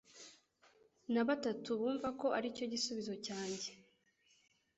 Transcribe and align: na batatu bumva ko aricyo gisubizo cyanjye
na 1.13 1.21
batatu 1.27 1.69
bumva 1.79 2.09
ko 2.19 2.27
aricyo 2.37 2.65
gisubizo 2.73 3.13
cyanjye 3.25 3.71